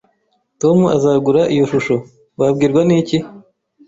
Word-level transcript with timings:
"Tom 0.61 0.77
azagura 0.95 1.41
iyo 1.53 1.63
shusho." 1.71 1.95
"Wabwirwa 2.39 2.81
n'iki?" 2.87 3.17